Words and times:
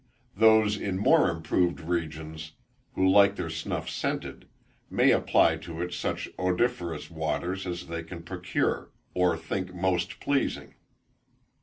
Those, 0.35 0.77
in 0.77 0.97
more 0.97 1.29
improved 1.29 1.79
regions, 1.79 2.53
who 2.95 3.07
like 3.07 3.35
their 3.35 3.51
snuff 3.51 3.87
scented, 3.87 4.47
may 4.89 5.11
apply 5.11 5.57
to 5.57 5.79
it 5.79 5.93
such 5.93 6.27
odoriferous 6.39 7.11
waters 7.11 7.67
as 7.67 7.85
they 7.85 8.01
can 8.01 8.23
procure, 8.23 8.89
or 9.13 9.37
think 9.37 9.75
most 9.75 10.19
pleasing. 10.19 10.73